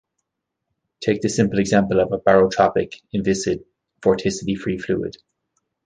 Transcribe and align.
Take 1.03 1.21
the 1.21 1.29
simple 1.29 1.59
example 1.59 1.99
of 1.99 2.11
a 2.11 2.17
barotropic, 2.17 2.99
inviscid 3.13 3.65
vorticity-free 4.01 4.79
fluid. 4.79 5.17